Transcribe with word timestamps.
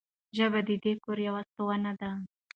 ژبه 0.37 0.59
د 0.67 0.69
دې 0.83 0.93
کور 1.03 1.17
یو 1.27 1.35
ستون 1.49 1.83
دی. 1.99 2.11